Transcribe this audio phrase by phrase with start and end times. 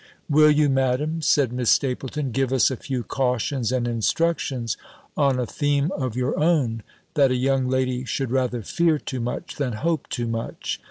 [0.27, 4.75] "Will you, Madam," said Miss Stapylton, "give us a few cautions and instructions
[5.15, 6.81] on a theme of your own,
[7.13, 10.79] that a young lady should rather fear too much than hope too much?